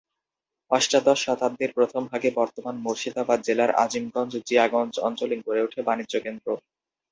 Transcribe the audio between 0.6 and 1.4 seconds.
অষ্টাদশ